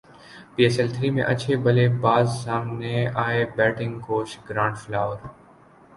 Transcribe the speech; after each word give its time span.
پی 0.53 0.61
S 0.63 0.75
L 0.79 0.89
three 0.95 1.09
میں 1.15 1.23
اچھے 1.31 1.53
بلے 1.65 1.87
باز 2.03 2.27
سامنے 2.43 2.95
ائے 3.23 3.45
بیٹنگ 3.55 3.99
کوچ 4.07 4.29
گرانٹ 4.49 4.75
فلاور 4.77 5.17